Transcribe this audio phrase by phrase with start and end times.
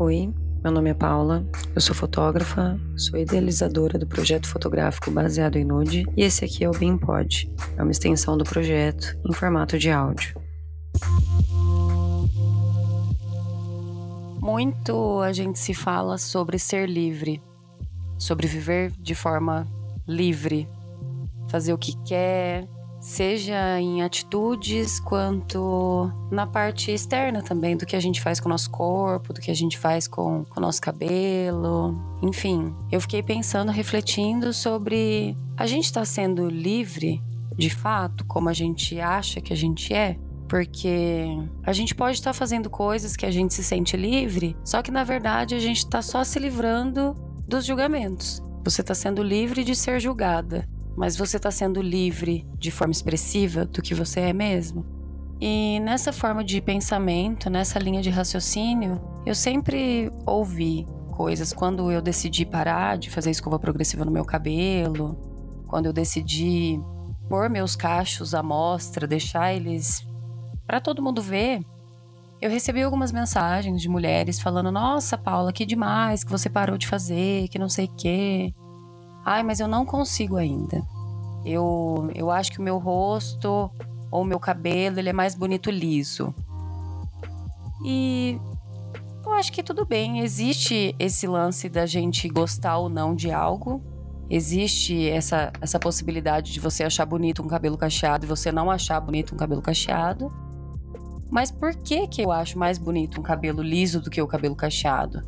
[0.00, 0.32] Oi,
[0.62, 1.44] meu nome é Paula,
[1.74, 6.68] eu sou fotógrafa, sou idealizadora do projeto fotográfico baseado em nude e esse aqui é
[6.68, 10.40] o BeamPod, é uma extensão do projeto em formato de áudio.
[14.40, 17.42] Muito a gente se fala sobre ser livre,
[18.16, 19.66] sobre viver de forma
[20.06, 20.68] livre,
[21.48, 22.68] fazer o que quer,
[23.00, 28.52] seja em atitudes quanto na parte externa também, do que a gente faz com o
[28.52, 32.74] nosso corpo, do que a gente faz com, o nosso cabelo, enfim.
[32.90, 37.22] Eu fiquei pensando, refletindo sobre a gente está sendo livre
[37.56, 40.16] de fato, como a gente acha que a gente é.
[40.48, 41.26] Porque
[41.62, 44.90] a gente pode estar tá fazendo coisas que a gente se sente livre, só que
[44.90, 47.14] na verdade a gente está só se livrando
[47.46, 48.42] dos julgamentos.
[48.64, 50.66] Você está sendo livre de ser julgada
[50.98, 54.84] mas você está sendo livre de forma expressiva do que você é mesmo?
[55.40, 62.02] E nessa forma de pensamento, nessa linha de raciocínio, eu sempre ouvi coisas quando eu
[62.02, 65.16] decidi parar de fazer escova progressiva no meu cabelo,
[65.68, 66.80] quando eu decidi
[67.28, 70.04] pôr meus cachos à mostra, deixar eles
[70.66, 71.60] para todo mundo ver.
[72.42, 76.88] Eu recebi algumas mensagens de mulheres falando: Nossa, Paula, que demais que você parou de
[76.88, 78.52] fazer, que não sei o quê.
[79.30, 80.82] Ai, mas eu não consigo ainda.
[81.44, 83.70] Eu, eu acho que o meu rosto
[84.10, 86.34] ou o meu cabelo ele é mais bonito liso.
[87.84, 88.40] E
[89.22, 90.20] eu acho que tudo bem.
[90.20, 93.82] Existe esse lance da gente gostar ou não de algo.
[94.30, 98.98] Existe essa, essa possibilidade de você achar bonito um cabelo cacheado e você não achar
[98.98, 100.32] bonito um cabelo cacheado.
[101.30, 104.56] Mas por que que eu acho mais bonito um cabelo liso do que o cabelo
[104.56, 105.22] cacheado?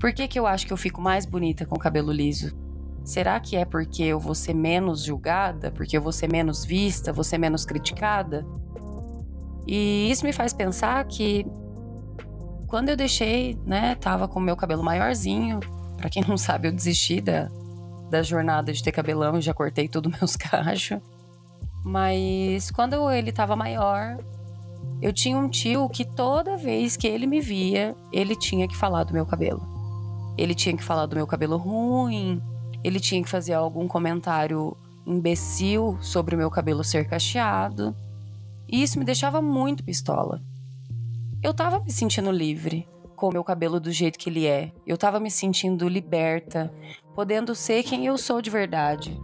[0.00, 2.66] Por que que eu acho que eu fico mais bonita com o cabelo liso?
[3.04, 7.12] Será que é porque eu vou ser menos julgada, porque eu vou ser menos vista,
[7.12, 8.44] vou ser menos criticada?
[9.66, 11.46] E isso me faz pensar que
[12.66, 15.60] quando eu deixei, né, tava com o meu cabelo maiorzinho,
[15.96, 17.50] para quem não sabe, eu desisti da,
[18.10, 21.00] da jornada de ter cabelão e já cortei tudo meus cachos.
[21.84, 24.18] Mas quando ele tava maior,
[25.00, 29.04] eu tinha um tio que toda vez que ele me via, ele tinha que falar
[29.04, 29.62] do meu cabelo.
[30.36, 32.42] Ele tinha que falar do meu cabelo ruim,
[32.82, 37.96] ele tinha que fazer algum comentário imbecil sobre o meu cabelo ser cacheado.
[38.68, 40.42] E isso me deixava muito pistola.
[41.42, 42.86] Eu tava me sentindo livre
[43.16, 44.70] com o meu cabelo do jeito que ele é.
[44.86, 46.72] Eu tava me sentindo liberta,
[47.14, 49.18] podendo ser quem eu sou de verdade.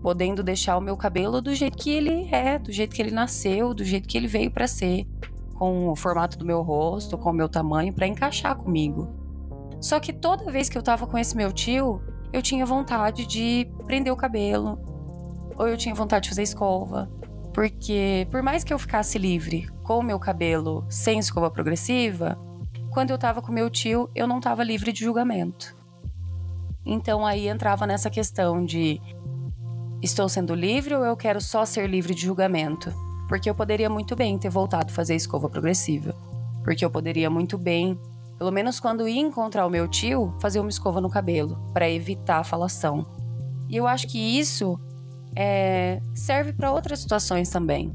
[0.00, 3.74] Podendo deixar o meu cabelo do jeito que ele é, do jeito que ele nasceu,
[3.74, 5.06] do jeito que ele veio para ser,
[5.54, 9.08] com o formato do meu rosto, com o meu tamanho para encaixar comigo.
[9.80, 12.00] Só que toda vez que eu tava com esse meu tio,
[12.32, 14.78] eu tinha vontade de prender o cabelo,
[15.56, 17.10] ou eu tinha vontade de fazer escova.
[17.52, 22.38] Porque, por mais que eu ficasse livre com o meu cabelo sem escova progressiva,
[22.90, 25.76] quando eu tava com meu tio, eu não tava livre de julgamento.
[26.84, 29.00] Então aí entrava nessa questão de
[30.02, 32.92] estou sendo livre ou eu quero só ser livre de julgamento?
[33.28, 36.14] Porque eu poderia muito bem ter voltado a fazer escova progressiva.
[36.62, 37.98] Porque eu poderia muito bem
[38.38, 42.38] pelo menos quando ia encontrar o meu tio, fazer uma escova no cabelo, para evitar
[42.38, 43.06] a falação.
[43.68, 44.78] E eu acho que isso
[45.34, 47.94] é, serve para outras situações também.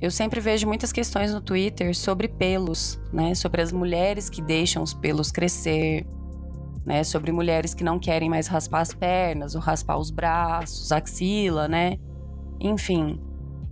[0.00, 3.34] Eu sempre vejo muitas questões no Twitter sobre pelos, né?
[3.34, 6.06] Sobre as mulheres que deixam os pelos crescer,
[6.86, 7.04] né?
[7.04, 11.98] Sobre mulheres que não querem mais raspar as pernas, ou raspar os braços, axila, né?
[12.58, 13.20] Enfim,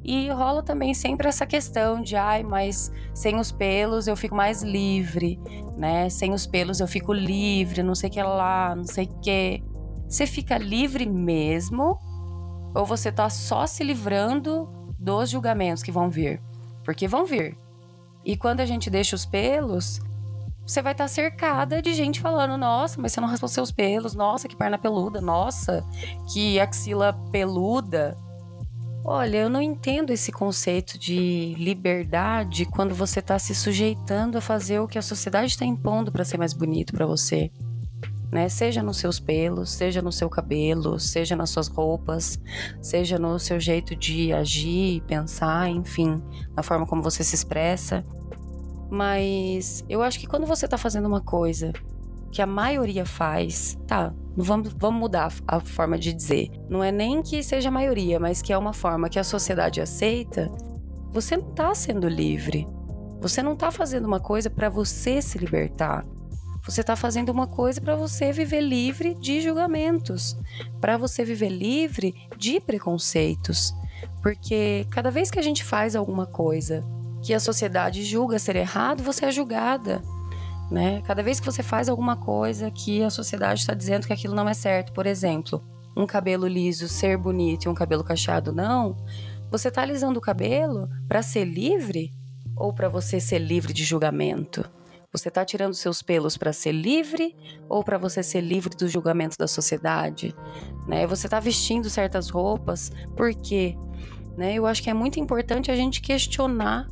[0.08, 4.62] e rola também sempre essa questão de, ai, mas sem os pelos eu fico mais
[4.62, 5.38] livre,
[5.76, 6.08] né?
[6.08, 9.62] Sem os pelos eu fico livre, não sei o que lá, não sei o que.
[10.08, 11.98] Você fica livre mesmo?
[12.74, 14.66] Ou você tá só se livrando
[14.98, 16.40] dos julgamentos que vão vir?
[16.86, 17.54] Porque vão vir.
[18.24, 20.00] E quando a gente deixa os pelos,
[20.66, 24.14] você vai estar tá cercada de gente falando: nossa, mas você não raspou seus pelos,
[24.14, 25.84] nossa, que perna peluda, nossa,
[26.32, 28.16] que axila peluda.
[29.10, 34.80] Olha, eu não entendo esse conceito de liberdade quando você está se sujeitando a fazer
[34.80, 37.50] o que a sociedade está impondo para ser mais bonito para você.
[38.30, 38.50] Né?
[38.50, 42.38] Seja nos seus pelos, seja no seu cabelo, seja nas suas roupas,
[42.82, 46.22] seja no seu jeito de agir, pensar, enfim,
[46.54, 48.04] na forma como você se expressa.
[48.90, 51.72] Mas eu acho que quando você está fazendo uma coisa
[52.30, 54.12] que a maioria faz, tá,
[54.44, 56.50] vamos, vamos mudar a forma de dizer.
[56.68, 59.80] Não é nem que seja a maioria, mas que é uma forma que a sociedade
[59.80, 60.50] aceita,
[61.12, 62.66] você não está sendo livre.
[63.20, 66.06] Você não está fazendo uma coisa para você se libertar.
[66.64, 70.36] Você está fazendo uma coisa para você viver livre de julgamentos,
[70.80, 73.74] para você viver livre de preconceitos.
[74.22, 76.84] Porque cada vez que a gente faz alguma coisa
[77.22, 80.02] que a sociedade julga ser errado, você é julgada.
[80.70, 81.02] Né?
[81.02, 84.48] Cada vez que você faz alguma coisa que a sociedade está dizendo que aquilo não
[84.48, 85.62] é certo, por exemplo,
[85.96, 88.96] um cabelo liso ser bonito e um cabelo cacheado não,
[89.50, 92.12] você está alisando o cabelo para ser livre
[92.56, 94.68] ou para você ser livre de julgamento?
[95.10, 97.34] Você está tirando seus pelos para ser livre
[97.66, 100.34] ou para você ser livre do julgamento da sociedade?
[100.86, 101.06] Né?
[101.06, 103.74] Você está vestindo certas roupas por quê?
[104.36, 104.54] Né?
[104.54, 106.86] Eu acho que é muito importante a gente questionar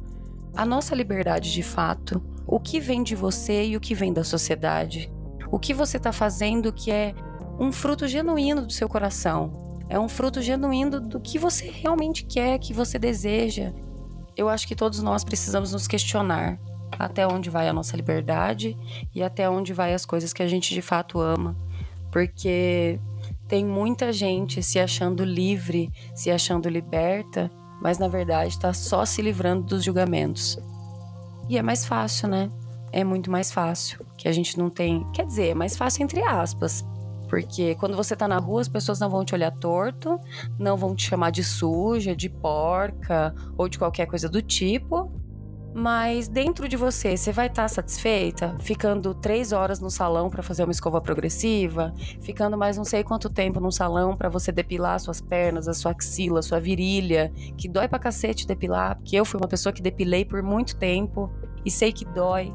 [0.57, 2.23] a nossa liberdade de fato.
[2.47, 5.11] O que vem de você e o que vem da sociedade?
[5.51, 7.15] O que você está fazendo que é
[7.59, 9.83] um fruto genuíno do seu coração?
[9.89, 13.73] É um fruto genuíno do que você realmente quer, que você deseja.
[14.37, 16.59] Eu acho que todos nós precisamos nos questionar
[16.99, 18.77] até onde vai a nossa liberdade
[19.15, 21.57] e até onde vai as coisas que a gente de fato ama.
[22.13, 23.01] Porque
[23.49, 27.51] tem muita gente se achando livre, se achando liberta,
[27.83, 30.59] mas na verdade está só se livrando dos julgamentos.
[31.49, 32.51] E é mais fácil, né?
[32.93, 34.05] É muito mais fácil.
[34.17, 35.07] Que a gente não tem.
[35.13, 36.85] Quer dizer, é mais fácil entre aspas.
[37.29, 40.19] Porque quando você tá na rua, as pessoas não vão te olhar torto,
[40.59, 45.11] não vão te chamar de suja, de porca ou de qualquer coisa do tipo.
[45.79, 48.57] Mas dentro de você, você vai estar tá satisfeita?
[48.61, 51.93] Ficando três horas no salão para fazer uma escova progressiva?
[52.23, 55.91] Ficando mais não sei quanto tempo no salão para você depilar suas pernas, a sua
[55.91, 57.31] axila, a sua virilha?
[57.59, 61.31] Que dói pra cacete depilar, porque eu fui uma pessoa que depilei por muito tempo
[61.63, 62.55] e sei que dói.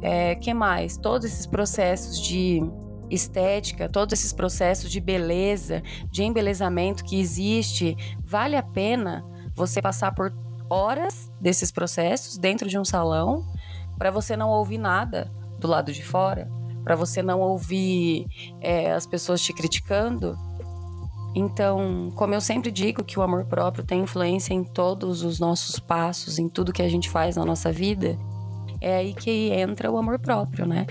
[0.00, 0.96] É, que mais?
[0.96, 2.62] Todos esses processos de
[3.10, 7.94] estética, todos esses processos de beleza, de embelezamento que existe,
[8.24, 9.22] vale a pena
[9.54, 10.32] você passar por
[10.74, 13.44] horas desses processos dentro de um salão
[13.96, 16.50] para você não ouvir nada do lado de fora,
[16.82, 18.26] para você não ouvir
[18.60, 20.36] é, as pessoas te criticando.
[21.34, 25.78] Então, como eu sempre digo que o amor próprio tem influência em todos os nossos
[25.78, 28.18] passos, em tudo que a gente faz na nossa vida,
[28.80, 30.86] é aí que entra o amor próprio, né?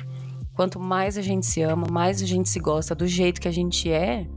[0.55, 3.53] Quanto mais a gente se ama, mais a gente se gosta do jeito que a
[3.53, 4.27] gente é,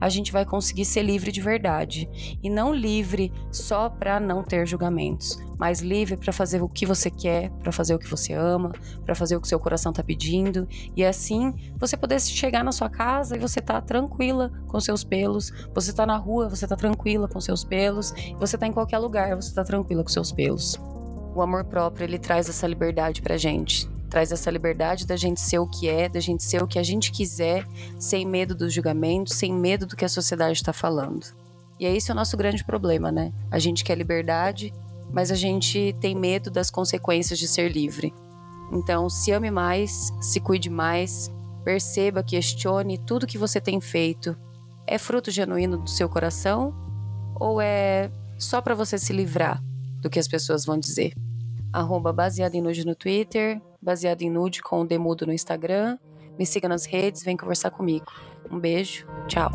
[0.00, 2.08] a gente vai conseguir ser livre de verdade.
[2.42, 7.10] E não livre só para não ter julgamentos, mas livre para fazer o que você
[7.10, 8.72] quer, para fazer o que você ama,
[9.04, 10.66] para fazer o que seu coração tá pedindo.
[10.96, 15.52] E assim você poder chegar na sua casa e você tá tranquila com seus pelos,
[15.74, 19.36] você tá na rua, você tá tranquila com seus pelos, você tá em qualquer lugar,
[19.36, 20.76] você tá tranquila com seus pelos.
[21.34, 25.58] O amor próprio, ele traz essa liberdade pra gente traz essa liberdade da gente ser
[25.58, 27.66] o que é, da gente ser o que a gente quiser,
[27.98, 31.26] sem medo dos julgamentos, sem medo do que a sociedade está falando.
[31.78, 33.32] E é esse o nosso grande problema, né?
[33.50, 34.72] A gente quer liberdade,
[35.12, 38.12] mas a gente tem medo das consequências de ser livre.
[38.72, 41.30] Então, se ame mais, se cuide mais,
[41.64, 44.36] perceba, questione tudo que você tem feito.
[44.86, 46.74] É fruto genuíno do seu coração
[47.38, 49.62] ou é só para você se livrar
[50.00, 51.12] do que as pessoas vão dizer?
[51.72, 55.98] Arroba baseado em nude no Twitter, baseado em nude com o Demudo no Instagram.
[56.38, 58.06] Me siga nas redes, vem conversar comigo.
[58.50, 59.50] Um beijo, tchau.